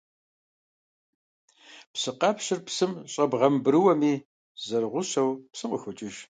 [1.93, 4.13] Псыкъэпщыр псым щӀэбгъэмбрыуэми,
[4.65, 6.15] зэрыгъущэу псым къыхокӀыж.